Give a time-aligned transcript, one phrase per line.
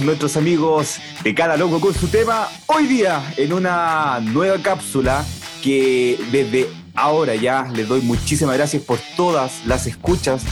[0.00, 2.46] nuestros amigos de Cada Loco con su tema.
[2.66, 5.24] Hoy día en una nueva cápsula
[5.62, 10.42] que desde ahora ya les doy muchísimas gracias por todas las escuchas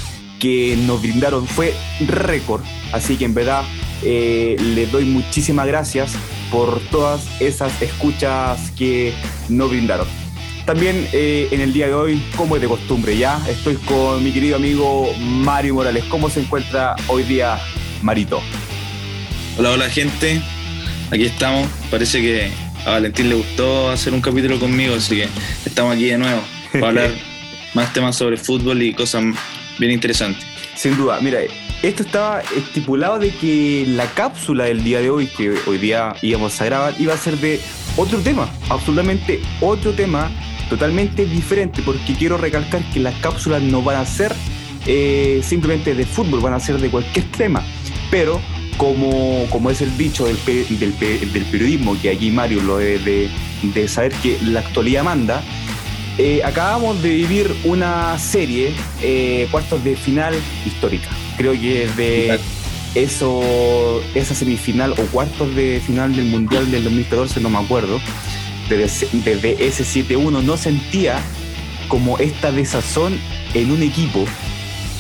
[0.41, 1.47] que nos brindaron.
[1.47, 1.75] Fue
[2.07, 2.62] récord.
[2.93, 3.62] Así que en verdad
[4.03, 6.12] eh, les doy muchísimas gracias
[6.51, 9.12] por todas esas escuchas que
[9.51, 10.09] nos brindaron.
[10.65, 14.33] También eh, en el día de hoy, como es de costumbre ya, estoy con mi
[14.33, 16.05] querido amigo Mario Morales.
[16.05, 17.59] ¿Cómo se encuentra hoy día
[18.03, 18.41] Marito?
[19.59, 20.43] Hola, hola gente.
[21.11, 21.67] Aquí estamos.
[21.91, 22.51] Parece que
[22.85, 25.29] a Valentín le gustó hacer un capítulo conmigo, así que
[25.65, 27.11] estamos aquí de nuevo para hablar
[27.73, 29.25] más temas sobre fútbol y cosas
[29.79, 30.45] bien interesantes.
[30.75, 31.39] Sin duda, mira,
[31.83, 36.61] esto estaba estipulado de que la cápsula del día de hoy, que hoy día íbamos
[36.61, 37.59] a grabar, iba a ser de
[37.97, 40.31] otro tema, absolutamente otro tema,
[40.69, 44.34] totalmente diferente, porque quiero recalcar que las cápsulas no van a ser
[44.87, 47.65] eh, simplemente de fútbol, van a ser de cualquier tema,
[48.11, 48.39] pero
[48.77, 50.98] como, como es el dicho del, del,
[51.32, 53.30] del periodismo, que aquí Mario lo debe
[53.62, 55.42] de, saber que la actualidad manda,
[56.19, 61.08] eh, acabamos de vivir una serie, eh, cuartos de final histórica.
[61.36, 62.38] Creo que de
[62.94, 68.00] eso, esa semifinal o cuartos de final del Mundial del 2014, no me acuerdo,
[68.69, 71.20] desde, desde ese 7-1 no sentía
[71.88, 73.19] como esta desazón
[73.54, 74.27] en un equipo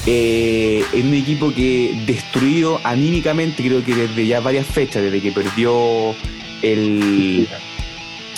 [0.06, 5.32] eh, en un equipo que destruido anímicamente, creo que desde ya varias fechas, desde que
[5.32, 6.14] perdió
[6.62, 7.48] el,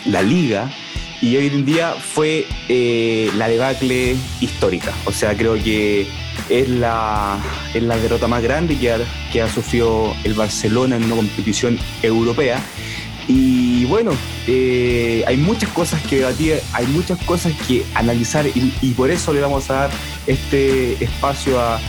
[0.07, 0.71] la liga,
[1.21, 4.95] y hoy en día fue eh, la debacle histórica.
[5.05, 6.07] O sea, creo que
[6.49, 7.39] es la,
[7.75, 8.99] es la derrota más grande que ha,
[9.33, 12.63] que ha sufrido el Barcelona en una competición europea.
[13.89, 14.11] Bueno,
[14.47, 19.41] eh, hay muchas cosas que debatir, hay muchas cosas que analizar y, por eso le
[19.41, 19.91] vamos a dar
[20.27, 21.81] este espacio a,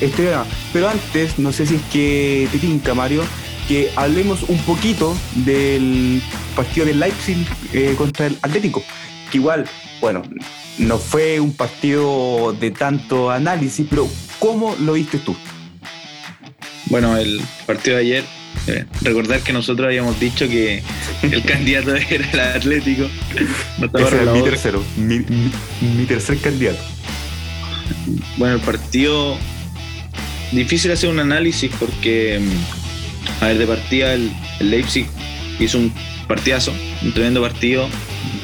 [0.00, 0.46] este tema.
[0.72, 3.24] Pero antes, no sé si es que te tinca, Mario,
[3.66, 6.22] que hablemos un poquito del
[6.54, 8.82] partido del Leipzig eh, contra el Atlético,
[9.30, 9.64] que igual,
[10.00, 10.22] bueno,
[10.78, 15.36] no fue un partido de tanto análisis, pero ¿cómo lo viste tú?
[16.86, 18.41] Bueno, el partido de ayer
[19.02, 20.82] recordar que nosotros habíamos dicho que
[21.22, 23.08] el candidato era el Atlético.
[23.98, 26.80] Ese era mi tercero, mi, tercer candidato.
[28.36, 29.36] Bueno, el partido.
[30.52, 32.38] Difícil hacer un análisis porque,
[33.40, 34.30] a ver, de partida el,
[34.60, 35.06] Leipzig
[35.58, 35.92] hizo un
[36.28, 37.88] partidazo, un tremendo partido.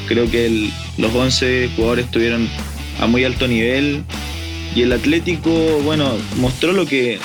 [0.07, 2.49] Creo que los 11 jugadores estuvieron
[2.99, 4.05] a muy alto nivel
[4.75, 5.51] y el Atlético,
[5.85, 7.19] bueno, mostró lo que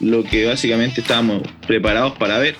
[0.00, 2.56] lo que básicamente estábamos preparados para ver.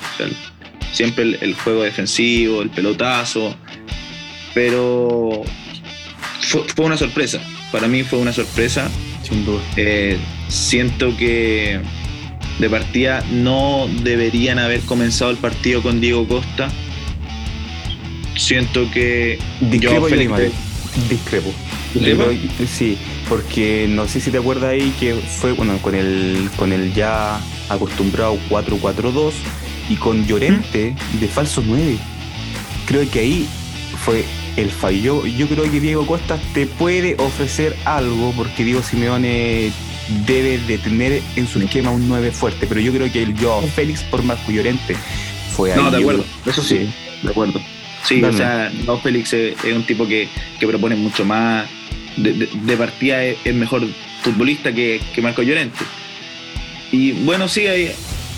[0.92, 3.56] siempre el, juego defensivo, el pelotazo,
[4.54, 5.42] pero
[6.40, 7.40] fue, una sorpresa.
[7.72, 8.88] Para mí fue una sorpresa.
[9.22, 9.60] Sin duda.
[9.76, 10.18] Eh,
[10.48, 11.80] siento que
[12.58, 16.68] de partida no deberían haber comenzado el partido con Diego Costa.
[18.36, 19.38] Siento que.
[19.60, 20.08] Discrepo,
[21.08, 21.52] Discrepo.
[22.66, 22.98] sí,
[23.30, 27.40] porque no sé si te acuerdas ahí que fue bueno, con el, con el ya
[27.68, 29.32] acostumbrado 4-4-2
[29.88, 31.96] y con Llorente de falso 9.
[32.86, 33.48] Creo que ahí
[34.04, 34.24] fue
[34.56, 35.24] el fallo.
[35.26, 39.70] Yo creo que Diego Costa te puede ofrecer algo porque Diego Simeone
[40.26, 43.62] debe de tener en su esquema un 9 fuerte, pero yo creo que el Joao
[43.62, 44.96] Félix por Marco Llorente
[45.52, 45.80] fue ahí.
[45.80, 46.92] No, de acuerdo, eso sí,
[47.22, 47.60] de acuerdo.
[48.02, 50.28] Sí, o sea, Joao Félix es, un tipo que,
[50.58, 51.68] que propone mucho más,
[52.16, 53.86] de, partida es, mejor
[54.22, 55.78] futbolista que, Marco Llorente.
[56.92, 57.92] Y bueno, sí, hay,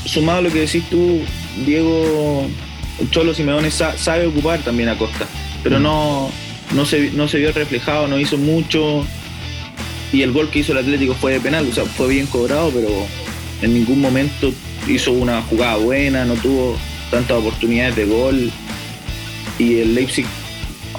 [0.04, 1.20] sumado a lo que decís tú,
[1.64, 2.48] Diego
[3.10, 5.26] Cholo Simeone sabe ocupar también a Costa,
[5.62, 5.82] pero mm.
[5.82, 6.30] no,
[6.74, 9.06] no, se, no se vio reflejado, no hizo mucho.
[10.12, 12.70] Y el gol que hizo el Atlético fue de penal, o sea, fue bien cobrado,
[12.70, 12.90] pero
[13.62, 14.52] en ningún momento
[14.86, 16.76] hizo una jugada buena, no tuvo
[17.10, 18.50] tantas oportunidades de gol.
[19.58, 20.26] Y el Leipzig,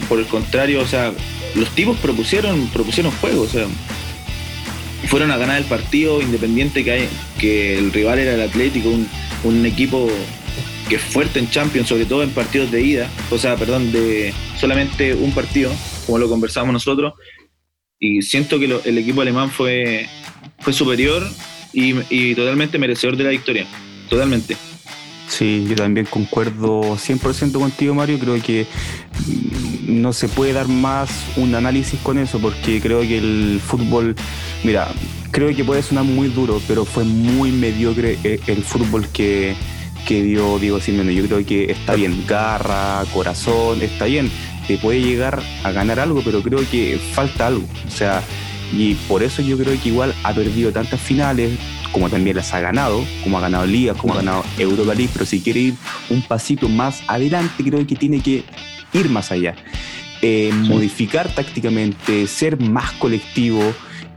[0.09, 1.13] por el contrario, o sea,
[1.55, 3.67] los tipos propusieron, propusieron o sea,
[5.07, 7.09] fueron a ganar el partido independiente que, hay,
[7.39, 8.89] que el rival era el Atlético,
[9.44, 10.09] un, equipo
[10.89, 14.33] que es fuerte en Champions, sobre todo en partidos de ida, o sea, perdón, de
[14.59, 15.71] solamente un partido,
[16.05, 17.13] como lo conversamos nosotros,
[18.00, 20.07] y siento que el equipo alemán fue,
[20.59, 21.25] fue superior
[21.71, 23.65] y, y totalmente merecedor de la victoria,
[24.09, 24.57] totalmente.
[25.27, 28.19] Sí, yo también concuerdo 100% contigo, Mario.
[28.19, 28.67] Creo que
[29.88, 34.15] no se puede dar más un análisis con eso porque creo que el fútbol,
[34.63, 34.88] mira,
[35.31, 39.56] creo que puede sonar muy duro, pero fue muy mediocre eh, el fútbol que,
[40.07, 41.15] dio Diego Simeone.
[41.15, 44.30] Yo creo que está bien, garra, corazón, está bien,
[44.68, 47.65] te puede llegar a ganar algo, pero creo que falta algo.
[47.88, 48.24] O sea,
[48.71, 51.59] Y por eso yo creo que igual ha perdido tantas finales,
[51.91, 55.25] como también las ha ganado, como ha ganado Liga, como ha ganado Europa League, pero
[55.25, 55.75] si quiere ir
[56.09, 58.44] un pasito más adelante, creo que tiene que
[58.93, 59.55] ir más allá.
[60.21, 63.61] Eh, modificar tácticamente, ser más colectivo,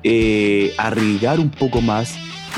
[0.04, 2.14] eh, arriesgar un poco más.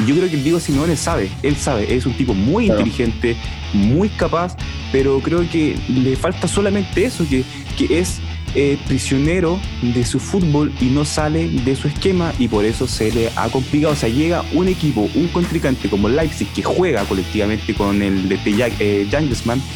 [0.06, 3.36] Yo creo que el Diego Simeone sabe, él sabe, es un tipo muy inteligente,
[3.72, 4.56] muy capaz,
[4.92, 7.42] pero creo que le falta solamente eso, que,
[7.76, 8.20] que es
[8.54, 13.12] eh, prisionero de su fútbol y no sale de su esquema y por eso se
[13.12, 13.92] le ha complicado.
[13.92, 18.38] O sea, llega un equipo, un contrincante como Leipzig que juega colectivamente con el de
[18.78, 19.08] eh,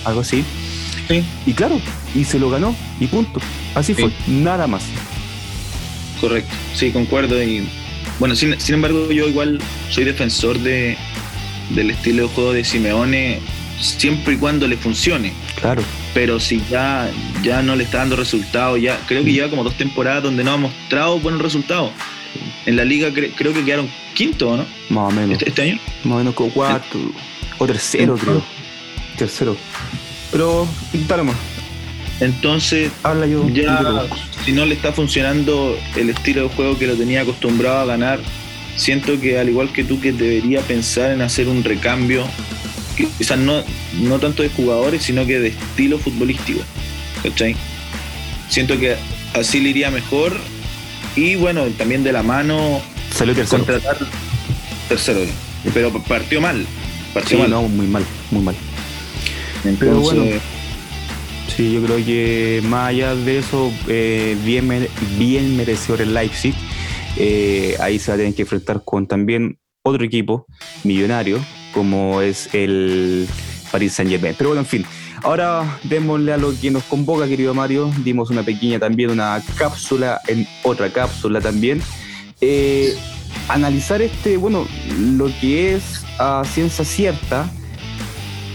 [0.04, 0.42] algo así.
[1.46, 1.80] Y claro,
[2.14, 3.40] y se lo ganó y punto.
[3.74, 4.84] Así fue, nada más.
[6.20, 7.42] Correcto, sí, concuerdo.
[7.42, 7.66] Y
[8.18, 9.60] bueno, sin, embargo, yo igual
[9.90, 10.96] soy defensor de,
[11.70, 13.40] del estilo de juego de Simeone
[13.80, 15.32] siempre y cuando le funcione.
[15.60, 15.82] Claro.
[16.14, 17.10] Pero si ya,
[17.42, 20.52] ya no le está dando resultados, ya creo que lleva como dos temporadas donde no
[20.52, 21.90] ha mostrado buenos resultados.
[22.66, 24.66] En la liga creo que quedaron quinto, ¿no?
[24.88, 25.32] Más o menos.
[25.32, 25.78] Este, este año.
[26.04, 26.98] Más o menos como cuarto.
[27.58, 28.42] O tercero, creo.
[29.16, 29.56] Tercero.
[30.30, 30.66] Pero
[31.24, 31.36] más.
[32.22, 34.06] Entonces, Habla yo, ya
[34.44, 38.20] si no le está funcionando el estilo de juego que lo tenía acostumbrado a ganar,
[38.76, 42.24] siento que al igual que tú que debería pensar en hacer un recambio
[43.18, 43.62] quizás no,
[44.00, 46.60] no tanto de jugadores, sino que de estilo futbolístico.
[47.22, 47.56] ¿Cachai?
[48.48, 48.96] Siento que
[49.34, 50.36] así le iría mejor.
[51.16, 52.80] Y bueno, también de la mano.
[53.14, 53.64] Salió tercero.
[53.64, 53.98] Contratar
[54.88, 55.20] tercero.
[55.74, 56.66] Pero partió mal.
[57.14, 57.50] Partió mal.
[57.50, 58.54] No, muy mal, muy mal.
[59.78, 60.24] Pero bueno.
[61.56, 64.88] Sí, yo creo que más allá de eso, eh, bien,
[65.18, 66.54] bien merecedor el Leipzig.
[67.18, 70.46] Eh, ahí se va a tener que enfrentar con también otro equipo
[70.82, 71.38] millonario,
[71.74, 73.28] como es el
[73.70, 74.34] Paris Saint Germain.
[74.38, 74.86] Pero bueno, en fin,
[75.22, 77.92] ahora démosle a lo que nos convoca, querido Mario.
[78.02, 81.82] Dimos una pequeña también, una cápsula en otra cápsula también.
[82.40, 82.96] Eh,
[83.48, 84.66] analizar este, bueno,
[84.98, 87.50] lo que es a ciencia cierta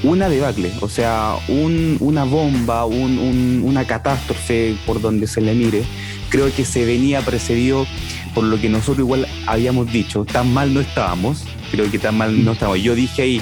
[0.04, 5.84] una debacle, o sea, una bomba, una catástrofe por donde se le mire.
[6.30, 7.88] Creo que se venía precedido
[8.34, 12.44] por lo que nosotros igual habíamos dicho, tan mal no estábamos, creo que tan mal
[12.44, 12.82] no estamos.
[12.82, 13.42] Yo dije ahí,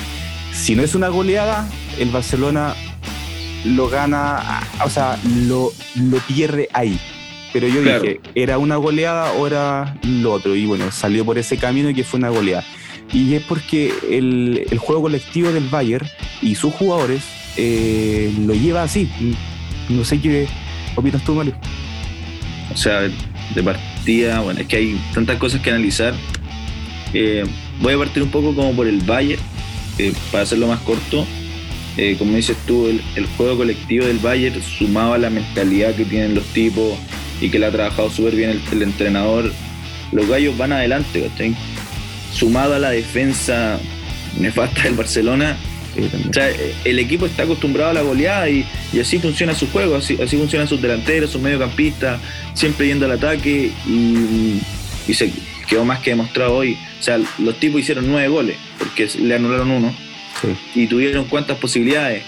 [0.53, 1.67] si no es una goleada,
[1.99, 2.75] el Barcelona
[3.65, 6.99] lo gana, o sea, lo, lo pierde ahí.
[7.51, 10.55] Pero yo dije, ¿era una goleada o era lo otro?
[10.55, 12.65] Y bueno, salió por ese camino y que fue una goleada.
[13.13, 16.07] Y es porque el, juego colectivo del Bayern
[16.41, 17.23] y sus jugadores
[17.57, 19.09] eh, lo lleva así.
[19.89, 20.47] No sé qué
[20.95, 21.55] opinas tú, Mario.
[22.73, 26.13] O sea, de partida, bueno, es que hay tantas cosas que analizar.
[27.13, 27.45] Eh,
[27.81, 29.41] Voy a partir un poco como por el Bayern,
[30.31, 31.25] para hacerlo más corto.
[31.97, 36.35] Eh, como dices tú, el, juego colectivo del Bayern, sumado a la mentalidad que tienen
[36.35, 36.97] los tipos
[37.41, 39.51] y que le ha trabajado súper bien el, entrenador,
[40.11, 41.55] los gallos van adelante, ¿cachai?
[42.35, 43.79] Sumado a la defensa
[44.37, 45.57] nefasta del Barcelona,
[46.83, 48.65] el equipo está acostumbrado a la goleada y,
[48.99, 52.19] así funciona su juego, así, así funcionan sus delanteros, sus mediocampistas,
[52.53, 54.59] siempre yendo al ataque y,
[55.07, 55.31] y se,
[55.65, 56.77] quedó más que demostrado hoy.
[56.99, 59.95] O sea, los tipos hicieron nueve goles, porque le anularon uno.
[60.75, 62.23] Y tuvieron cuántas posibilidades.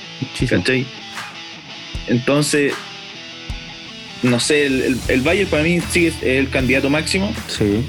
[2.08, 2.74] Entonces,
[4.24, 7.34] no sé, el, el, Bayern para mí sigue el candidato máximo.
[7.48, 7.84] Sí.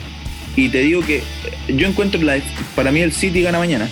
[0.58, 1.22] Y te digo que
[1.68, 2.36] yo encuentro, la,
[2.74, 3.88] para mí el City gana mañana.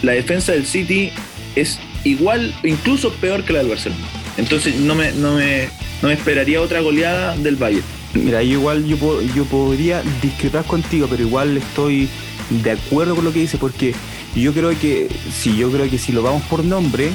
[0.00, 1.12] La defensa del City
[1.54, 4.06] es igual, incluso peor que la del Barcelona.
[4.38, 5.68] Entonces no me, no me,
[6.00, 7.84] no me esperaría otra goleada del Bayern.
[8.14, 12.08] Mira, igual yo, yo podría discrepar contigo, pero igual estoy
[12.48, 13.94] de acuerdo con lo que dice, porque
[14.34, 17.10] yo creo que, si yo creo que si lo vamos por nombre,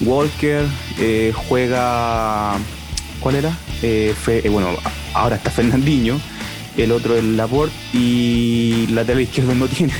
[0.00, 0.64] Walker
[0.98, 2.56] eh, juega,
[3.20, 3.58] ¿cuál era?
[3.82, 4.70] Eh, eh, bueno,
[5.12, 6.18] ahora está Fernandinho,
[6.78, 9.92] el otro es Laporte y la lateral izquierdo no tiene.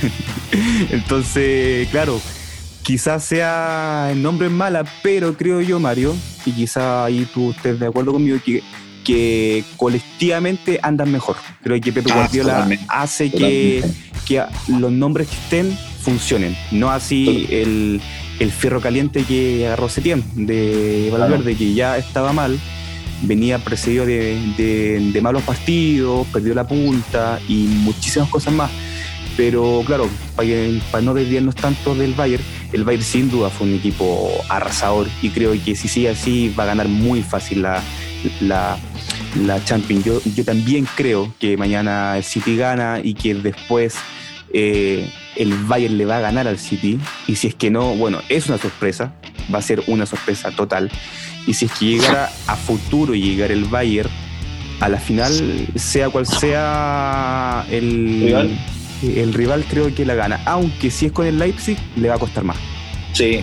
[0.91, 2.19] Entonces, claro,
[2.83, 7.87] quizás sea el nombre mala, pero creo yo, Mario, y quizás ahí tú estés de
[7.87, 8.63] acuerdo conmigo, que
[9.09, 11.35] que colectivamente andan mejor.
[11.63, 13.83] Creo que Pepe ah, Guardiola hace que,
[14.27, 18.01] que, los nombres que estén funcionen, no así el,
[18.39, 22.59] el, fierro caliente que agarró Setién de Valverde, que ya estaba mal,
[23.21, 28.71] venía precedido de, de, malos partidos, perdió la punta y muchísimas cosas más.
[29.37, 30.49] Pero claro, para,
[30.91, 35.29] para no desviarnos tanto del Bayern, el Bayern sin duda fue un equipo arrasador y
[35.29, 37.81] creo que si sigue así va a ganar muy fácil la,
[38.41, 38.77] la,
[39.41, 40.03] la Champions.
[40.03, 43.95] Yo, yo también creo que mañana el City gana y que después
[44.51, 46.99] eh, el Bayern le va a ganar al City.
[47.27, 49.13] Y si es que no, bueno, es una sorpresa,
[49.53, 50.91] va a ser una sorpresa total.
[51.47, 54.09] Y si es que llegara a futuro y llegar el Bayern,
[54.79, 58.59] a la final, sea cual sea el ¿Rival?
[59.03, 60.41] el rival creo que la gana.
[60.45, 62.57] Aunque si es con el Leipzig, le va a costar más.
[63.13, 63.41] Sí,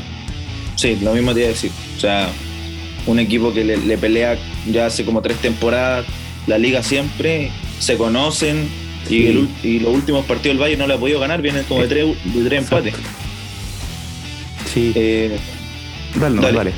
[0.76, 1.70] sí, lo mismo te iba a decir.
[1.96, 2.28] O sea,
[3.06, 4.38] un equipo que le, le pelea
[4.70, 6.06] ya hace como tres temporadas,
[6.46, 7.50] la liga siempre,
[7.80, 8.68] se conocen
[9.10, 11.82] y, el y los últimos partidos del Bayern no le ha podido ganar, vienen como
[11.82, 12.94] de tres, de tres empates.
[14.72, 15.38] Sí, Eh,
[16.18, 16.56] dale, dale.
[16.56, 16.72] dale.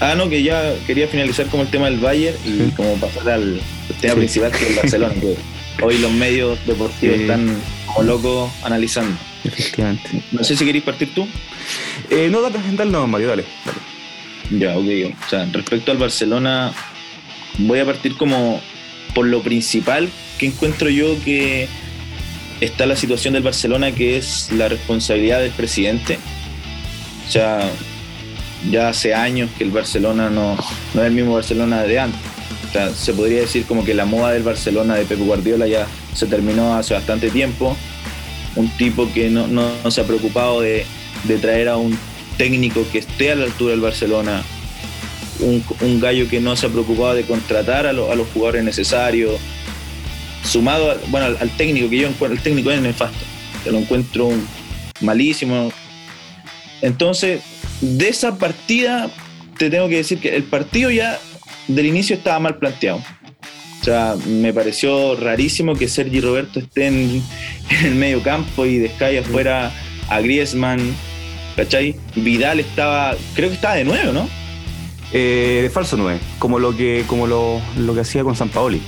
[0.00, 2.72] Ah, no, que ya quería finalizar como el tema del Bayern y Sí.
[2.76, 3.60] como pasar al
[4.00, 4.18] tema Sí.
[4.18, 5.14] principal que es el Barcelona.
[5.14, 5.36] que
[5.84, 7.22] hoy los medios deportivos Sí.
[7.22, 9.16] están como locos analizando.
[9.44, 10.22] Efectivamente.
[10.32, 11.26] No sé si queréis partir tú.
[12.10, 13.44] Eh, no, dale, dale, no, Mario, dale.
[13.64, 14.60] dale.
[14.60, 15.14] Ya, ok.
[15.26, 16.72] O sea, respecto al Barcelona,
[17.58, 18.60] voy a partir como
[19.14, 21.68] por lo principal que encuentro yo que
[22.60, 26.18] está la situación del Barcelona, que es la responsabilidad del presidente.
[27.26, 27.70] O sea,
[28.70, 30.56] ya hace años que el Barcelona no,
[30.94, 32.20] no es el mismo Barcelona de antes.
[32.96, 36.74] Se podría decir como que la moda del Barcelona de Pep Guardiola ya se terminó
[36.76, 37.76] hace bastante tiempo.
[38.56, 40.84] Un tipo que no, no- se ha preocupado de,
[41.24, 41.98] de traer a un
[42.36, 44.42] técnico que esté a la altura del Barcelona.
[45.40, 48.62] Un, un gallo que no se ha preocupado de contratar a, lo- a los jugadores
[48.62, 49.40] necesarios.
[50.44, 53.18] Sumado al- bueno, al, técnico, que yo encuentro, el técnico es nefasto.
[53.64, 54.30] Que lo encuentro
[55.00, 55.72] malísimo.
[56.82, 57.42] Entonces,
[57.80, 59.10] de esa partida,
[59.58, 61.18] te tengo que decir que el partido ya
[61.68, 62.98] del inicio estaba mal planteado.
[63.80, 67.22] O sea, me pareció rarísimo que Sergi Roberto esté en,
[67.70, 69.72] en el medio campo y descae afuera
[70.08, 70.94] a Griezmann,
[71.56, 71.96] ¿cachai?
[72.16, 74.28] Vidal estaba, creo que estaba de nuevo, ¿no?
[75.12, 78.80] Eh, de falso 9, como lo que, como lo, lo que hacía con San Paoli.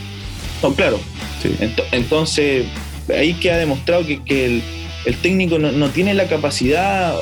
[0.63, 1.01] No, claro.
[1.43, 1.49] Sí.
[1.59, 2.67] Ento- Entonces,
[3.09, 4.63] ahí queda demostrado que, que el,
[5.07, 7.15] el técnico no, no tiene la capacidad.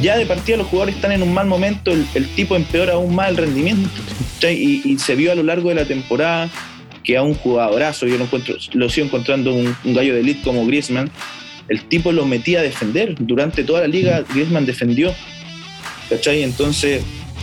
[0.00, 3.30] Ya de partida los jugadores están en un mal momento, el, tipo empeora aún más
[3.30, 3.88] el rendimiento.
[4.34, 4.56] ¿cachai?
[4.56, 6.50] Y, y se vio a lo largo de la temporada
[7.04, 10.66] que a un jugadorazo, yo lo, encuentro, lo sigo encontrando un, gallo de elite como
[10.66, 11.10] Griezmann,
[11.68, 13.14] el tipo lo metía a defender.
[13.18, 15.14] Durante toda la liga Griezmann defendió.
[16.26, 17.02] Entonces,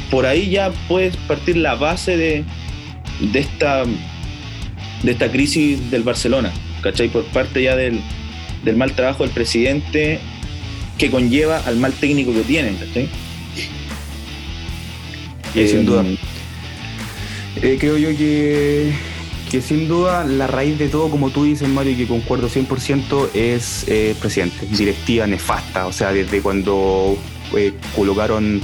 [0.10, 2.44] por ahí ya puedes partir la base de,
[3.32, 3.84] de esta
[5.04, 6.52] de esta crisis del Barcelona,
[6.84, 7.10] ¿cachai?
[7.10, 8.00] Por parte ya del,
[8.64, 10.20] del mal trabajo del presidente
[11.02, 13.10] que conlleva al mal técnico que tienen, ¿cachai?
[15.56, 16.06] Y sin Eh, duda.
[17.56, 18.94] Eh, creo yo que,
[19.50, 23.32] que sin duda la raíz de todo, como tú dices, Mario, y que concuerdo 100%,
[23.34, 24.68] es eh, presidente.
[24.70, 25.88] Directiva nefasta.
[25.88, 27.18] O sea, desde cuando
[27.58, 28.62] eh, colocaron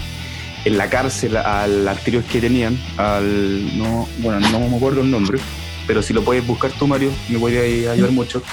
[0.63, 3.75] en la cárcel al anterior que tenían, al.
[3.79, 5.39] No, bueno, no me acuerdo el nombre,
[5.87, 8.43] pero si lo puedes buscar tú, Mario, me podría ayudar mucho.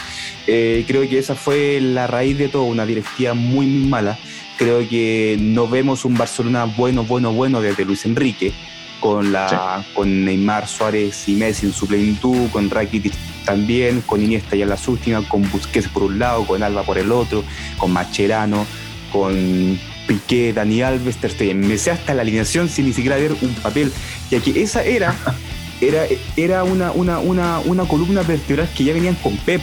[0.47, 4.19] Eh, creo que esa fue la raíz de todo, una directiva muy, muy mala.
[4.59, 8.53] Creo que no vemos un Barcelona bueno, bueno, bueno desde Luis Enrique,
[9.01, 14.57] con, la, con Neymar, Suárez y Messi en su plenitud, con Rakitic también, con Iniesta
[14.57, 17.45] ya en las últimas, con Busquets por un lado, con Alba por el otro,
[17.79, 18.67] con Macherano,
[19.13, 21.61] con Piqué, Dani Alves, Ter Stegen.
[21.67, 23.93] Me sé hasta la alineación sin ni siquiera ver un papel,
[24.31, 25.15] ya que esa era,
[25.81, 26.05] era,
[26.37, 29.61] era una, una, una, una columna vertebral que ya venían con Pep.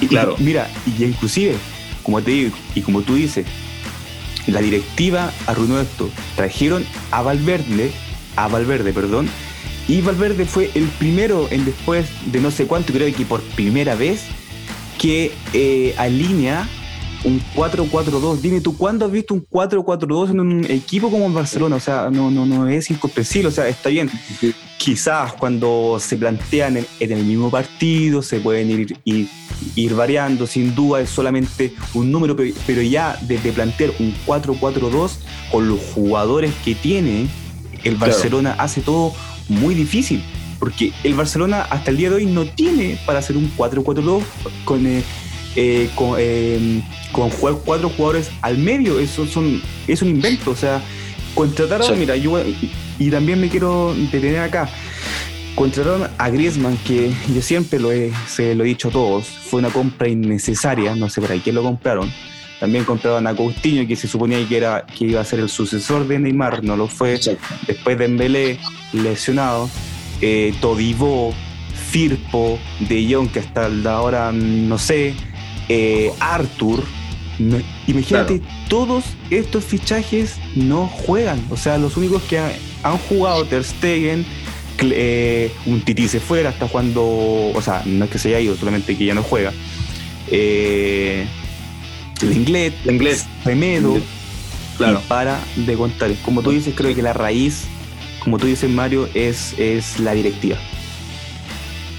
[0.00, 0.36] Y, Claro.
[0.38, 1.56] y mira, y inclusive,
[2.02, 3.46] como te digo, y como tú dices,
[4.46, 6.08] la directiva arruinó esto.
[6.36, 7.90] Trajeron a Valverde,
[8.36, 9.28] a Valverde, perdón,
[9.88, 13.94] y Valverde fue el primero en después de no sé cuánto, creo que por primera
[13.94, 14.22] vez,
[14.98, 16.68] que eh, alinea
[17.24, 18.40] un 4-4-2.
[18.40, 21.76] Dime tú, ¿cuándo has visto un 4-4-2 en un equipo como el Barcelona?
[21.76, 23.48] O sea, no, no, no es incomprensible.
[23.48, 24.10] O sea, está bien.
[24.76, 29.28] Quizás cuando se plantean en, en el mismo partido se pueden ir, ir,
[29.74, 35.10] ir variando, sin duda es solamente un número, pero, pero ya desde plantear un 4-4-2
[35.50, 37.28] con los jugadores que tiene,
[37.84, 38.12] el Claro.
[38.12, 39.12] Barcelona hace todo
[39.48, 40.22] muy difícil.
[40.58, 44.22] Porque el Barcelona hasta el día de hoy no tiene para hacer un 4-4-2
[44.64, 45.04] con, eh,
[45.54, 48.98] eh, con, eh, con jugar cuatro jugadores al medio.
[48.98, 50.50] Eso son, es un invento.
[50.50, 50.82] O sea,
[51.34, 51.92] contrataron, Sí.
[51.96, 52.40] mira, yo
[52.98, 54.68] y también me quiero detener acá.
[55.58, 59.58] Contrataron a Griezmann, que yo siempre lo he, se lo he dicho a todos, fue
[59.58, 62.08] una compra innecesaria, no sé para quién lo compraron.
[62.60, 66.06] También compraron a Coutinho, que se suponía que, era, que iba a ser el sucesor
[66.06, 67.18] de Neymar, no lo fue
[67.66, 68.60] después de Dembélé
[68.92, 69.68] lesionado,
[70.20, 71.34] eh, Todibó,
[71.90, 75.14] Firpo, De Jong, que hasta ahora no sé,
[75.68, 76.84] eh, Arthur.
[77.88, 81.44] Imagínate, todos estos fichajes no juegan.
[81.50, 82.52] O sea, los únicos que ha-
[82.84, 84.24] han jugado Ter Stegen,
[84.80, 88.56] eh, un Titi se fuera, está jugando, o sea, no es que se haya ido,
[88.56, 89.52] solamente que ya no juega.
[90.30, 91.26] Eh,
[92.22, 93.18] Lenglet, Lenglet.
[93.44, 93.98] Remedo,
[94.76, 95.00] Claro.
[95.04, 96.10] y para de contar.
[96.24, 97.64] Como tú dices, creo que la raíz,
[98.20, 100.56] como tú dices, Mario, es, es la directiva.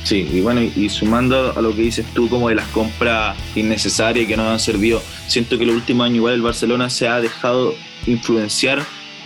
[0.03, 4.27] Sí, y bueno, y sumando a lo que dices tú como de las compras innecesarias
[4.27, 7.75] que no han servido, siento que los últimos años igual el Barcelona se ha dejado
[8.07, 8.81] influenciar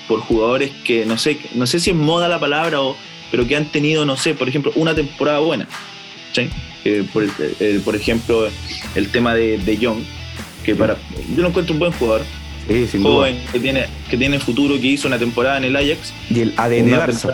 [0.08, 2.98] por jugadores que no sé, no sé si es moda la palabra o
[3.34, 5.68] pero que han tenido, no sé, por ejemplo, una temporada buena.
[6.34, 6.52] ¿sí?
[7.12, 7.26] por,
[7.84, 8.48] por, ejemplo,
[8.94, 10.04] el tema de, de Young,
[10.64, 10.98] que para
[11.36, 12.24] yo lo encuentro un buen jugador,
[13.02, 16.14] joven, que tiene, que tiene futuro, que hizo una temporada en el Ajax.
[16.30, 17.34] Y el ADN Barça.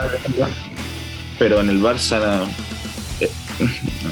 [1.37, 2.47] Pero en el Barça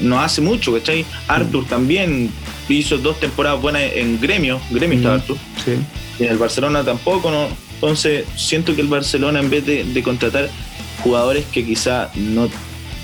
[0.02, 1.06] no hace mucho, ¿cachai?
[1.30, 2.30] Arthur también
[2.68, 5.38] hizo dos temporadas buenas en Gremio, Gremio está Arthur.
[5.64, 5.72] Sí.
[6.20, 7.48] Y en el Barcelona tampoco, ¿no?
[7.76, 10.50] Entonces, siento que el Barcelona, en vez de, contratar
[11.08, 12.50] jugadores que quizá no,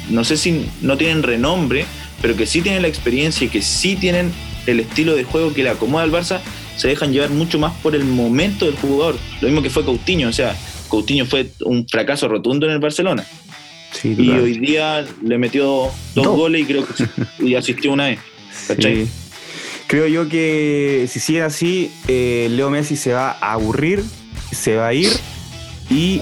[0.10, 1.86] no sé si no tienen renombre,
[2.22, 4.31] pero que sí tienen la experiencia y que sí tienen
[4.67, 6.39] el estilo de juego que le acomoda al Barça,
[6.75, 9.17] se dejan llevar mucho más por el momento del jugador.
[9.41, 10.55] Lo mismo que fue Coutinho, o sea,
[10.89, 13.25] Coutinho fue un fracaso rotundo en el Barcelona
[14.03, 17.05] y hoy día le metió dos goles y creo que
[17.39, 18.19] y asistió una vez.
[19.88, 24.03] Creo yo que si sigue así, eh, Leo Messi se va a aburrir,
[24.51, 25.12] se va a ir
[25.89, 26.22] y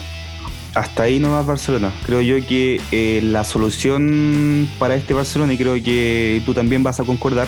[0.74, 1.92] hasta ahí no va Barcelona.
[2.06, 7.00] Creo yo que eh, la solución para este Barcelona, y creo que tú también vas
[7.00, 7.48] a concordar,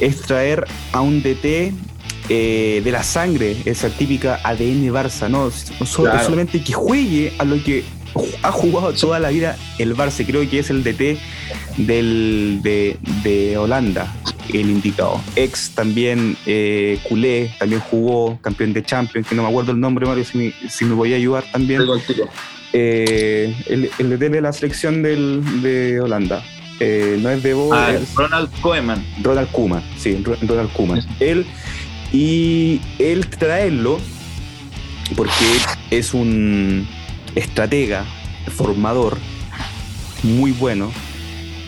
[0.00, 1.72] es traer a un DT
[2.28, 5.50] eh, de la sangre, esa típica ADN Barça, no
[5.86, 7.84] solamente que juegue a lo que
[8.42, 11.18] ha jugado toda la vida el Barça, creo que es el DT
[11.78, 14.12] del, de, Holanda,
[14.48, 15.20] el indicado.
[15.36, 20.06] Ex también, eh, culé, también jugó campeón de Champions, que no me acuerdo el nombre,
[20.06, 21.82] Mario, si me, si me voy a ayudar también.
[22.74, 26.42] Eh, el, el, de la selección del, de Holanda.
[26.80, 27.70] Eh, no es de vos.
[27.72, 29.04] Ah, Ronald Koeman.
[29.22, 31.06] Ronald Koeman, sí, Ronald Koeman.
[31.20, 31.46] Él,
[32.12, 34.00] y él traerlo,
[35.16, 35.44] porque
[35.90, 36.88] es un
[37.34, 38.04] estratega,
[38.48, 39.18] formador,
[40.22, 40.90] muy bueno,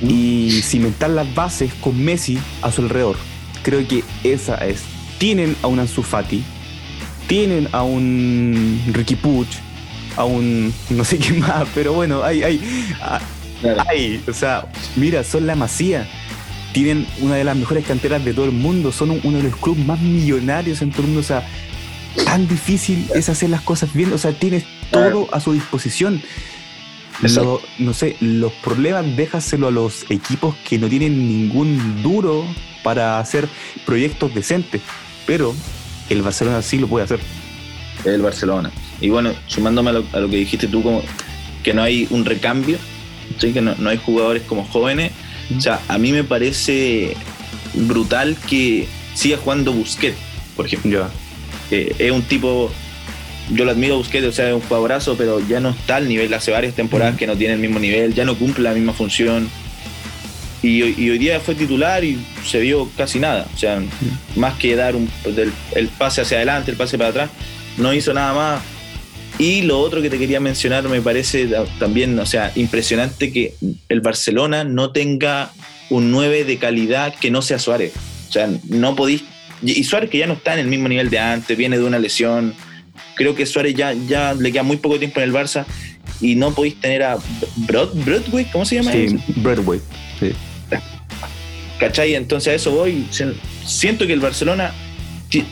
[0.09, 3.17] y cimentar las bases con Messi a su alrededor.
[3.63, 4.83] Creo que esa es.
[5.19, 6.43] Tienen a un Ansu Fati,
[7.27, 9.49] tienen a un Ricky Puch,
[10.17, 12.61] a un no sé qué más, pero bueno, hay, hay,
[13.89, 16.09] hay, o sea, mira, son la masía.
[16.73, 19.87] Tienen una de las mejores canteras de todo el mundo, son uno de los clubes
[19.87, 21.47] más millonarios en todo el mundo, o sea,
[22.25, 26.21] tan difícil es hacer las cosas bien, o sea, tienes todo a su disposición.
[27.79, 32.45] No sé, los problemas déjaselo a los equipos que no tienen ningún duro
[32.83, 33.49] para hacer
[33.87, 34.83] proyectos decentes,
[35.27, 35.55] pero
[36.11, 37.21] el Barcelona sí lo puede hacer.
[38.05, 38.71] El Barcelona.
[39.01, 41.03] Y bueno, sumándome a lo, que dijiste tú, como
[41.63, 42.79] que no hay un recambio,
[43.39, 43.53] ¿sí?
[43.53, 45.13] que no, hay jugadores como jóvenes.
[45.57, 47.17] O sea, a mí me parece
[47.75, 50.17] brutal que siga jugando Busquets,
[50.57, 51.09] por ejemplo.
[51.71, 52.71] es un tipo
[53.51, 56.09] yo lo admiro a Busquets, o sea, es un jugadorazo, pero ya no está al
[56.09, 58.93] nivel, hace varias temporadas que no tiene el mismo nivel, ya no cumple la misma
[58.93, 59.49] función.
[60.63, 63.47] Y, hoy día fue titular y se vio casi nada.
[63.55, 63.83] O sea,
[64.35, 65.11] más que dar un,
[65.75, 67.31] el pase hacia adelante, el pase para atrás,
[67.77, 68.63] no hizo nada más.
[69.39, 73.55] Y lo otro que te quería mencionar, me parece también, o sea, impresionante que
[73.91, 75.51] el Barcelona no tenga
[75.91, 77.93] un 9 de calidad que no sea Suárez.
[78.29, 79.23] O sea, no podís.
[79.63, 81.99] Y Suárez que ya no está en el mismo nivel de antes, viene de una
[81.99, 82.55] lesión
[83.15, 85.65] creo que Suárez ya, ya le queda muy poco tiempo en el Barça
[86.21, 87.19] y no podéis tener a
[87.67, 88.93] Broadway, ¿cómo se llama?
[88.93, 89.81] Sí, Broadway,
[90.21, 90.33] sí.
[91.79, 92.15] ¿Cachai?
[92.15, 93.07] Entonces a eso voy.
[93.65, 94.73] Siento que el Barcelona,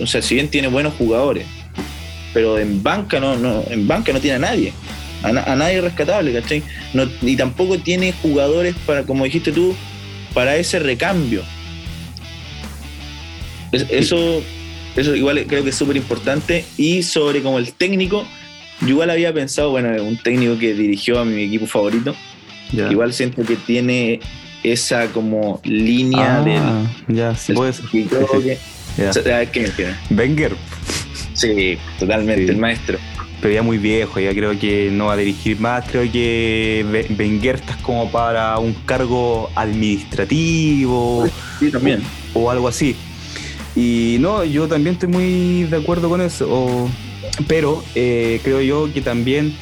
[0.01, 1.47] o sea, si bien tiene buenos jugadores,
[2.33, 4.73] pero en banca no, no, en banca no tiene a nadie.
[5.23, 6.63] A, nadie rescatable, ¿cachai?
[6.95, 9.77] No, y tampoco tiene jugadores para, como dijiste tú,
[10.35, 11.43] para ese recambio.
[13.71, 14.43] eso
[14.97, 16.65] eso igual creo que es súper importante.
[16.77, 18.27] Y sobre como el técnico,
[18.81, 22.15] yo igual había pensado, bueno, un técnico que dirigió a mi equipo favorito.
[22.73, 24.21] Igual siento que tiene
[24.63, 27.17] esa como línea ah, del.
[27.17, 27.87] Ya, sí, puede ser.
[29.53, 30.57] ¿Qué Wenger.
[31.35, 32.99] Sí, totalmente, el maestro.
[33.41, 35.85] Pero ya muy viejo, ya creo que no va a dirigir más.
[35.91, 36.85] Creo que
[37.19, 41.29] Wenger está como para un cargo administrativo.
[41.59, 42.03] Sí, también.
[42.35, 42.95] o algo así.
[43.75, 46.91] Y no, yo también estoy muy de acuerdo con eso,
[47.47, 49.57] pero eh, creo yo que también,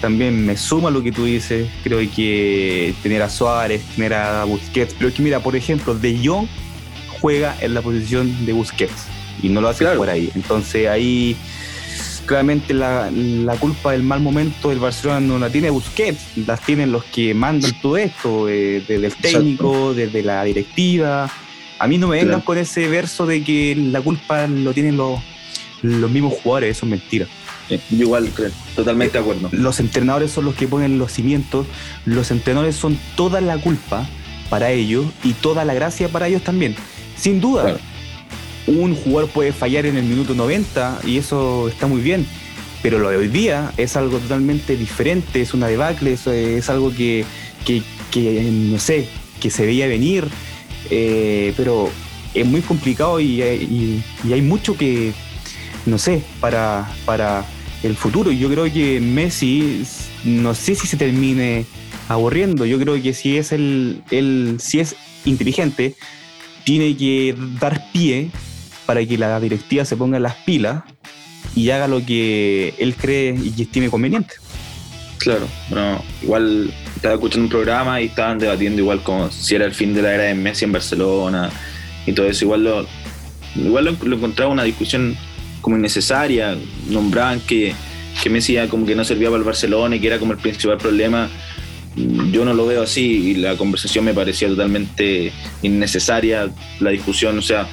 [0.00, 4.94] también me suma lo que tú dices, creo que tener a Suárez, tener a Busquets,
[4.98, 6.48] pero que mira, por ejemplo, De Jong
[7.20, 9.06] juega en la posición de Busquets
[9.40, 11.36] y no lo hace por ahí, entonces ahí
[12.26, 13.10] claramente la,
[13.60, 17.72] culpa del mal momento del Barcelona no la tiene Busquets, las tienen los que mandan
[17.80, 21.30] todo esto, eh, desde el técnico, desde la directiva
[21.84, 25.20] a mí no me vengan con ese verso de que la culpa lo tienen los,
[25.82, 27.26] los mismos jugadores, eso es mentira.
[27.90, 28.30] igual
[28.74, 29.50] totalmente de acuerdo.
[29.52, 31.66] Los entrenadores son los que ponen los cimientos,
[32.06, 34.08] los entrenadores son toda la culpa
[34.48, 36.74] para ellos y toda la gracia para ellos también.
[37.18, 37.76] Sin duda,
[38.66, 42.26] un jugador puede fallar en el minuto 90 y eso está muy bien,
[42.82, 47.26] pero lo de hoy día es algo totalmente diferente, es una debacle, es, algo que,
[48.72, 49.06] no sé,
[49.38, 50.24] que se veía venir,
[50.90, 51.90] eh, pero
[52.34, 55.12] es muy complicado y, hay mucho que,
[55.86, 57.46] no sé, para, para
[57.82, 58.32] el futuro.
[58.32, 59.84] Yo creo que Messi,
[60.24, 61.66] no sé si se termine
[62.08, 62.66] aburriendo.
[62.66, 65.94] Yo creo que si es el, el si es inteligente,
[66.64, 68.30] tiene que dar pie
[68.86, 70.82] para que la directiva se ponga las pilas
[71.54, 74.34] y haga lo que él cree y que estime conveniente.
[75.24, 79.72] Claro, bueno, igual estaba escuchando un programa y estaban debatiendo igual como si era el
[79.72, 81.48] fin de la era de Messi en Barcelona
[82.04, 82.44] y todo eso.
[82.44, 82.86] Igual lo,
[83.56, 85.16] igual lo, encontraba una discusión
[85.62, 86.58] como innecesaria.
[86.90, 87.74] Nombraban que,
[88.22, 90.38] que Messi ya como que no servía para el Barcelona y que era como el
[90.38, 91.30] principal problema.
[91.96, 95.32] Yo no lo veo así y la conversación me parecía totalmente
[95.62, 97.38] innecesaria, la discusión.
[97.38, 97.66] O sea,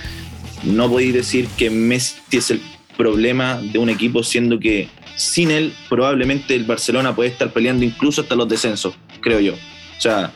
[0.64, 2.62] no podéis decir que Messi es el
[2.96, 8.22] problema de un equipo, siendo que sin él probablemente el Barcelona puede estar peleando incluso
[8.22, 9.54] hasta los descensos, creo yo.
[9.54, 10.32] O sea,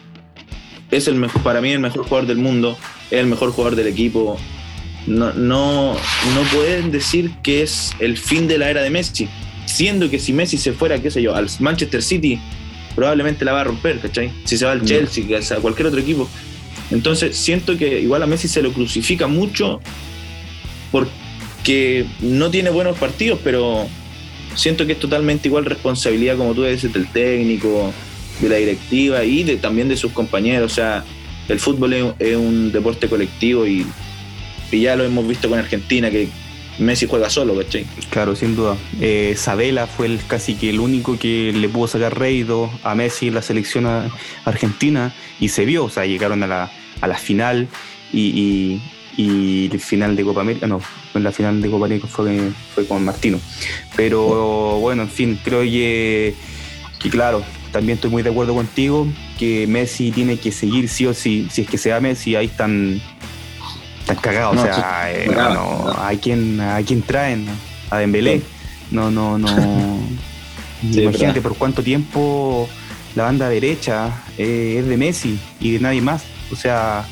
[0.91, 2.77] es el mejor, para mí el mejor jugador del mundo,
[3.11, 4.37] es el mejor jugador del equipo.
[5.07, 9.27] No, no, no pueden decir que es el fin de la era de Messi,
[9.65, 12.39] siendo que si Messi se fuera, qué sé yo, al Manchester City,
[12.95, 14.31] probablemente la va a romper, ¿cachai?
[14.45, 14.85] Si se va al mm.
[14.85, 16.29] Chelsea, a cualquier otro equipo.
[16.91, 19.81] Entonces siento que igual a Messi se lo crucifica mucho
[20.91, 23.87] porque no tiene buenos partidos, pero
[24.55, 27.93] siento que es totalmente igual responsabilidad, como tú dices, del técnico,
[28.41, 30.71] de la directiva y de, también de sus compañeros.
[30.71, 31.03] O sea,
[31.47, 33.85] el fútbol es, un deporte colectivo y,
[34.71, 36.27] ya lo hemos visto con Argentina, que
[36.79, 37.85] Messi juega solo, ¿cachai?
[38.09, 38.75] Claro, sin duda.
[38.99, 43.29] Eh, Sabela fue el, casi que el único que le pudo sacar rédito a Messi
[43.29, 43.85] en la selección
[44.43, 47.69] argentina y se vio, o sea, llegaron a la, a la final
[48.11, 48.81] y, y
[49.17, 50.81] el final de Copa América, no,
[51.13, 53.39] en la final de Copa América fue, fue con Martino.
[53.95, 56.35] Pero bueno, en fin, creo que,
[56.99, 61.13] que claro, también estoy muy de acuerdo contigo que Messi tiene que seguir sí o
[61.13, 63.01] sí, si es que sea Messi, ahí están,
[63.99, 65.29] están cagados, o sea, eh,
[65.97, 67.45] hay quien, hay quien traen
[67.89, 68.41] a Dembélé,
[68.91, 69.49] no, no, no,
[70.83, 72.69] imagínate por cuánto tiempo
[73.13, 77.05] la banda derecha eh, es de Messi y de nadie más, o sea,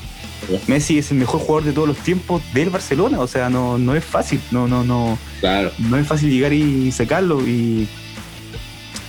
[0.67, 3.95] Messi es el mejor jugador de todos los tiempos del Barcelona, o sea, no, no
[3.95, 5.71] es fácil, no, no, no, claro.
[5.79, 7.87] no es fácil llegar y sacarlo y,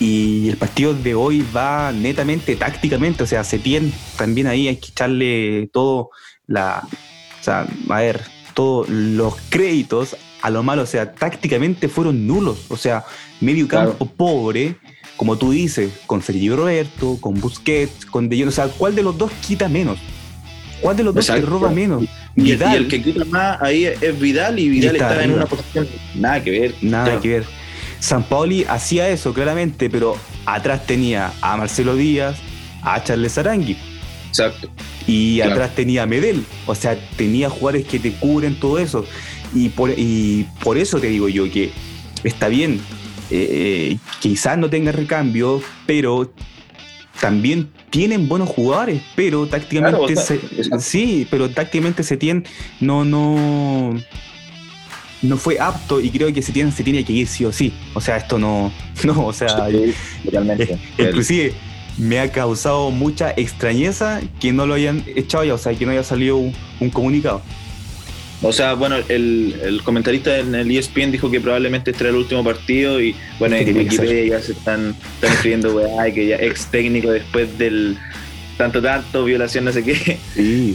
[0.01, 4.88] y el partido de hoy va netamente tácticamente, o sea, Setién también ahí hay que
[4.88, 6.11] echarle todo
[6.47, 6.83] la,
[7.40, 8.23] o sea, a ver,
[8.55, 13.05] todos los créditos a lo malo, o sea, tácticamente fueron nulos, o sea,
[13.40, 14.77] medio campo pobre,
[15.16, 19.03] como tú dices, con Sergio Roberto, con Busquets, con De Jong, o sea, ¿cuál de
[19.03, 19.99] los dos quita menos?
[20.85, 22.05] ¿Cuál de los dos te roba menos?
[22.37, 26.44] Y, el que quita más ahí es Vidal y Vidal está, en una posición nada
[26.44, 26.75] que ver.
[26.83, 27.44] Nada que ver.
[28.01, 32.37] San Paoli hacía eso claramente, pero atrás tenía a Marcelo Díaz,
[32.83, 33.79] a Charles Arangui.
[34.29, 34.68] Exacto.
[35.07, 36.44] Y atrás tenía a Medel.
[36.66, 39.07] O sea, tenía jugadores que te cubren todo eso.
[39.55, 41.73] Y por, y por eso te digo yo que
[42.25, 42.79] está bien.
[43.31, 46.31] Eh, eh, quizás no tenga recambio, pero
[47.25, 50.15] también tienen buenos jugadores, pero tácticamente
[50.79, 52.45] sí, pero tácticamente Setien
[52.81, 53.95] no no
[55.23, 57.73] no fue apto y creo que se tiene que ir sí o sí.
[57.95, 58.71] O sea, esto no
[59.05, 59.69] no, o sea,
[60.31, 60.79] realmente.
[60.99, 61.55] inclusive
[61.97, 65.93] me ha causado mucha extrañeza que no lo hayan echado ya, o sea, que no
[65.93, 67.41] haya salido un comunicado.
[68.42, 72.44] O sea, bueno, el, comentarista en el ESPN dijo que probablemente este era el último
[72.44, 77.11] partido y bueno, en Wikipedia ya se están, están escribiendo, weá, que ya ex técnico
[77.11, 77.97] después del
[78.59, 80.18] tanto, tanto, violación, no sé qué.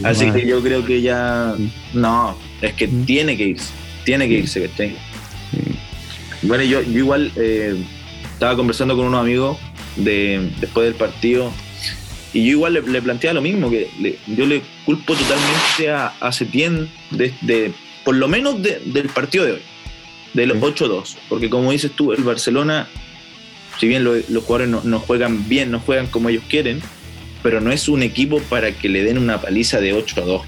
[0.04, 1.54] Así que yo creo que ya,
[1.94, 3.04] no, es que mm.
[3.04, 3.72] tiene que irse,
[4.04, 4.96] tiene que irse, ¿cachai?
[6.42, 7.76] Bueno, yo, yo igual eh,
[8.32, 9.58] estaba conversando con unos amigos
[9.96, 11.52] de, después del partido
[12.32, 13.88] y yo igual le, planteaba lo mismo, que
[14.28, 17.72] yo le culpo totalmente a, a Setién de,
[18.04, 19.62] por lo menos del partido de hoy,
[20.34, 21.16] del 8-2.
[21.28, 22.88] Porque como dices tú, el Barcelona,
[23.80, 26.80] si bien los jugadores no, juegan bien, no juegan como ellos quieren,
[27.42, 30.42] pero no es un equipo para que le den una paliza de 8 2.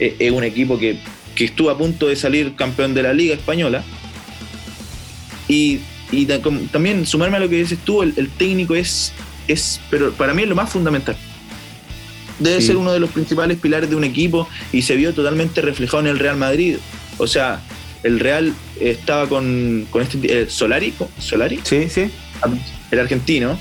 [0.00, 0.98] Es, un equipo que,
[1.38, 3.84] estuvo a punto de salir campeón de la Liga Española.
[5.46, 5.80] Y,
[6.72, 9.12] también sumarme a lo que dices tú, el técnico es
[9.48, 11.16] es, pero para mí es lo más fundamental.
[12.38, 16.00] Debe ser uno de los principales pilares de un equipo y se vio totalmente reflejado
[16.00, 16.76] en el Real Madrid.
[17.18, 17.62] O sea,
[18.02, 22.10] el Real estaba con, con este eh, Solari, Solari, sí, sí,
[22.90, 23.58] el argentino,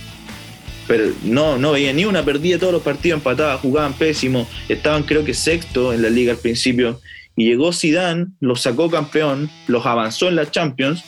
[0.87, 5.23] pero no, no veía ni una, perdía todos los partidos, empataban, jugaban pésimo, estaban creo
[5.23, 6.99] que sexto en la liga al principio,
[7.35, 11.03] y llegó Zidane, los sacó campeón, los avanzó en la Champions,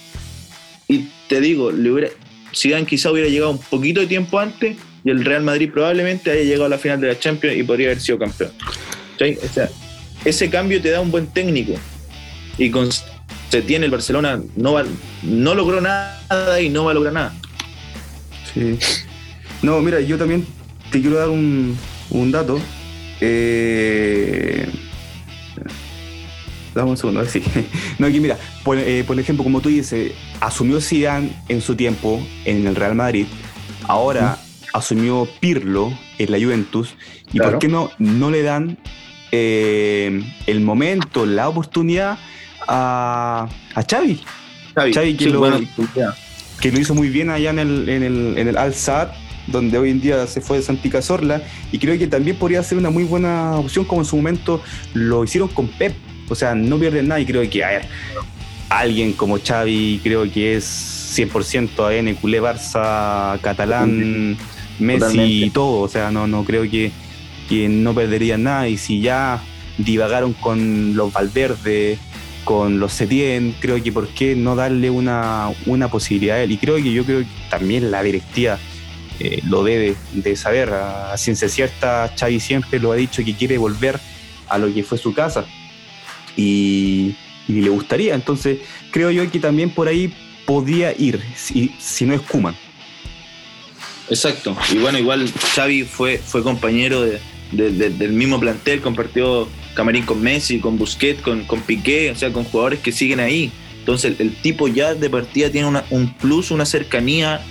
[0.87, 2.09] y te digo, le hubiera,
[2.55, 6.43] Zidane quizá hubiera llegado un poquito de tiempo antes, y el Real Madrid probablemente haya
[6.43, 8.51] llegado a la final de la Champions y podría haber sido campeón.
[9.15, 9.69] O sea,
[10.23, 11.73] ese cambio te da un buen técnico.
[12.57, 12.89] Y con
[13.49, 14.83] se tiene el Barcelona no, va,
[15.23, 17.33] no logró nada y no va a lograr nada.
[18.53, 18.77] Sí.
[19.61, 20.45] No, mira, yo también
[20.91, 21.77] te quiero dar un,
[22.31, 22.59] dato.
[23.21, 24.67] Eh,
[26.75, 27.41] dame un segundo, a ver si.
[27.97, 28.37] No, aquí mira,
[28.77, 33.25] eh, por, ejemplo, como tú dices, asumió Zidane en su tiempo en el Real Madrid,
[33.87, 34.37] ahora
[34.73, 36.95] asumió Pirlo en la Juventus,
[37.31, 38.77] y ¿por qué no, no le dan
[39.31, 42.19] eh, el momento, la oportunidad
[42.67, 44.21] a, a Xavi?
[44.75, 45.41] Xavi, que, lo,
[46.59, 48.73] que, lo, hizo muy bien allá en el, en el, en el Al
[49.47, 52.77] donde hoy en día se fue de Santi Cazorla, y creo que también podría ser
[52.77, 54.61] una muy buena opción como en su momento
[54.93, 55.95] lo hicieron con Pep.
[56.29, 57.87] O sea, no pierden nada y creo que, a ver,
[58.69, 64.37] alguien como Xavi creo que es 100% AN, culé, Barça, catalán,
[64.79, 65.81] Messi y todo.
[65.81, 66.91] O sea, no, no creo que,
[67.47, 69.41] que no perderían nada y si ya
[69.77, 71.97] divagaron con los Valverde,
[72.43, 76.51] con los Setien, creo que por qué no darle una, una posibilidad a él.
[76.51, 78.59] Y creo que yo creo que también la directiva
[79.19, 80.71] eh, lo debe de saber.
[80.71, 83.99] A ciencia cierta, Xavi siempre lo ha dicho que quiere volver
[84.47, 85.45] a lo que fue su casa
[86.35, 87.15] y,
[87.47, 88.15] le gustaría.
[88.15, 88.59] Entonces,
[88.91, 90.13] creo yo que también por ahí
[90.45, 92.55] podía ir, si, si no es Kuman.
[94.09, 94.55] Exacto.
[94.71, 97.03] Y bueno, igual Xavi fue, fue compañero
[97.51, 102.43] del mismo plantel, compartió camarín con Messi, con Busquets, con, con Piqué, o sea, con
[102.45, 103.51] jugadores que siguen ahí.
[103.79, 107.41] Entonces, el, tipo ya de partida tiene un plus, una cercanía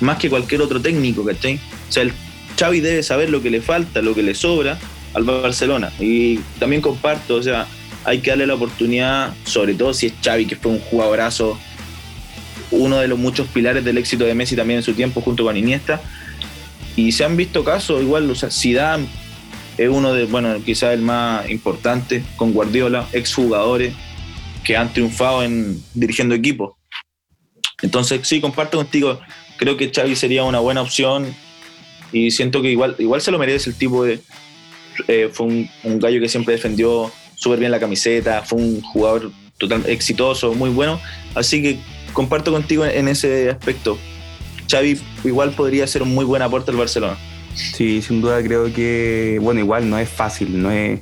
[0.00, 1.56] más que cualquier otro técnico, ¿cachai?
[1.88, 2.12] O sea, el
[2.58, 4.78] Xavi debe saber lo que le falta, lo que le sobra
[5.14, 5.92] al Barcelona.
[5.98, 7.66] Y también comparto, o sea,
[8.08, 11.58] hay que darle la oportunidad, sobre todo si es Xavi, que fue un jugadorazo,
[12.70, 15.56] uno de los muchos pilares del éxito de Messi también en su tiempo junto con
[15.56, 16.00] Iniesta.
[16.96, 19.06] Y se han visto casos, igual, o sea, Zidane
[19.76, 23.94] es uno de, bueno, quizás el más importante, con Guardiola, exjugadores
[24.64, 26.74] que han triunfado en dirigiendo equipos.
[27.82, 29.20] Entonces, sí, comparto contigo,
[29.56, 31.32] creo que Xavi sería una buena opción
[32.10, 34.20] y siento que igual, igual se lo merece el tipo de...
[35.06, 35.68] Eh, fue un,
[36.00, 41.00] gallo que siempre defendió súper bien la camiseta, fue un jugador total, exitoso, muy bueno,
[41.34, 41.78] así que
[42.12, 43.96] comparto contigo en, ese aspecto.
[44.70, 47.16] Xavi igual podría ser un muy buen aporte al Barcelona.
[47.54, 51.00] Sí, sin duda creo que, bueno, igual no es fácil, no es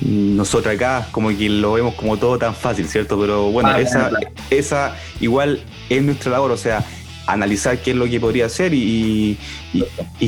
[0.00, 3.18] nosotros acá como que lo vemos como todo tan fácil, ¿cierto?
[3.20, 4.10] Pero bueno, ah, esa,
[4.50, 6.84] esa igual es nuestra labor, o sea,
[7.26, 9.38] analizar qué es lo que podría hacer y,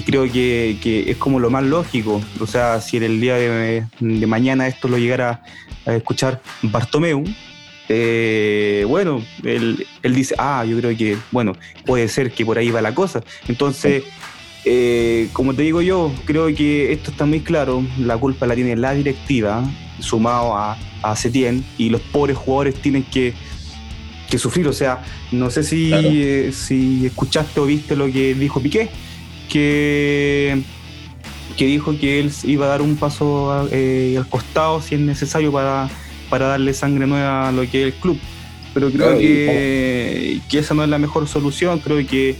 [0.05, 2.23] creo que, es como lo más lógico.
[2.41, 5.43] O sea, si en el día de, mañana esto lo llegara
[5.85, 7.25] a escuchar Bartomeu,
[7.89, 11.53] eh, bueno, él, dice, ah, yo creo que, bueno,
[11.85, 13.23] puede ser que por ahí va la cosa.
[13.47, 14.05] Entonces,
[14.65, 18.75] eh, como te digo yo, creo que esto está muy claro, la culpa la tiene
[18.75, 19.63] la directiva,
[20.01, 23.35] sumado a, a Setien, y los pobres jugadores tienen que
[24.29, 24.69] que sufrir.
[24.69, 28.89] O sea, no sé si, eh, si escuchaste o viste lo que dijo Piqué,
[29.49, 30.63] que,
[31.57, 35.53] que dijo que él iba a dar un paso eh, al costado si es necesario
[35.53, 35.89] para,
[36.29, 38.19] para darle sangre nueva a lo que es el club.
[38.75, 41.79] Pero creo que, que, esa no es la mejor solución.
[41.79, 42.37] Creo que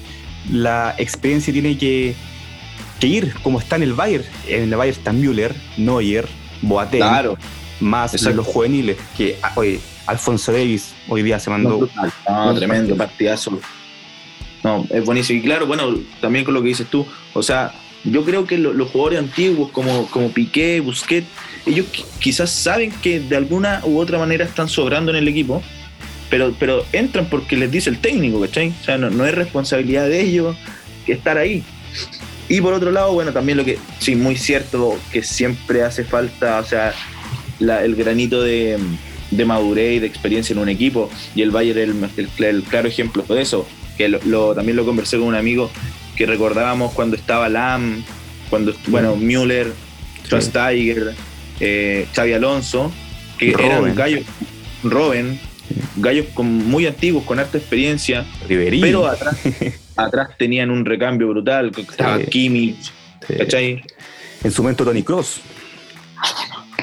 [0.51, 2.15] la experiencia tiene que,
[3.01, 4.25] que ir como está en el Bayern.
[4.47, 6.29] En el Bayern está Müller, Neuer,
[6.61, 7.39] Boateng,
[7.81, 8.97] más los juveniles.
[9.17, 11.89] Que, ah, oye, Alfonso Davis hoy día se mandó.
[12.29, 13.59] No, tremendo partidazo.
[14.63, 15.39] No, es buenísimo.
[15.41, 17.73] Y claro, bueno, también con lo que dices tú, o sea,
[18.05, 21.27] yo creo que los jugadores antiguos como, como Piqué, Busquets,
[21.67, 21.87] ellos
[22.21, 25.63] quizás saben que de alguna u otra manera están sobrando en el equipo,
[26.31, 28.73] pero, pero entran porque les dice el técnico, ¿cachai?
[28.81, 30.57] O sea, no, es responsabilidad de ellos
[31.05, 31.65] que estar ahí.
[32.49, 36.61] Y por otro lado, bueno, también lo que, sí, muy cierto, que siempre hace falta,
[36.61, 36.95] o sea,
[37.61, 38.79] el granito de,
[39.31, 41.11] de madurez y de experiencia en un equipo.
[41.35, 43.67] Y el Bayern es el, claro ejemplo de eso.
[43.97, 45.71] Que lo, también lo conversé con un amigo
[46.17, 48.03] que recordábamos cuando estaba Lam,
[48.51, 49.73] cuando, bueno, Müller,
[50.27, 51.15] Schweinsteiger,
[51.61, 52.93] eh, Xavi Alonso,
[53.39, 54.25] que eran gallos,
[54.83, 55.39] Robben,
[55.97, 59.37] gallos con, muy antiguos, con alta experiencia, pero atrás,
[59.97, 62.93] atrás tenían un recambio brutal, estaba Kimmich,
[63.39, 63.83] ¿cachai?
[64.43, 65.41] En su momento Tony Cross.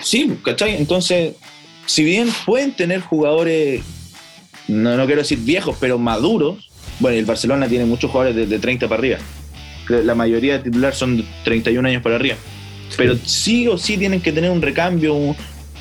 [0.04, 0.76] Sí, ¿cachai?
[0.76, 1.34] Entonces,
[1.86, 3.82] si bien pueden tener jugadores
[4.68, 6.70] no, no quiero decir viejos, pero maduros.
[7.00, 9.18] Bueno, el Barcelona tiene muchos jugadores de, 30 para arriba.
[9.90, 12.36] La mayoría de titular son de 31 años para arriba.
[12.96, 15.36] Pero sí o sí tienen que tener un recambio,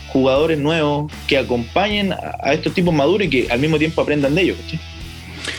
[0.09, 4.43] jugadores nuevos que acompañen a, estos tipos maduros y que al mismo tiempo aprendan de
[4.43, 4.57] ellos.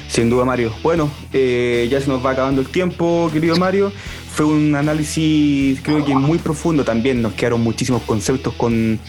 [0.07, 0.73] Sin duda, Mario.
[0.81, 3.93] Bueno, eh, ya se nos va acabando el tiempo, querido Mario.
[4.33, 7.21] Fue un análisis, creo que muy profundo también.
[7.21, 8.99] Nos quedaron muchísimos conceptos con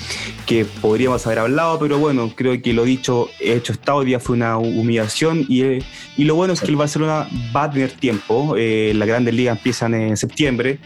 [0.45, 4.37] que podríamos haber hablado, pero bueno, creo que lo dicho, hecho está hoy día fue
[4.37, 5.83] una humillación y, eh,
[6.19, 8.55] y lo bueno es que el Barcelona va a tener tiempo.
[8.59, 10.79] Eh, las grandes ligas empiezan en septiembre.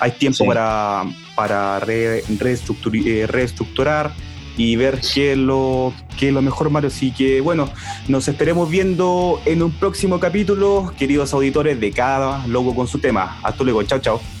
[0.00, 1.04] Hay tiempo para,
[1.36, 4.12] para reestructurar
[4.56, 6.88] y ver qué es lo, qué es lo mejor, Mario.
[6.88, 7.68] Así que bueno,
[8.08, 13.38] nos esperemos viendo en un próximo capítulo, queridos auditores de cada logo con su tema.
[13.42, 14.33] Hasta luego, chao, chao.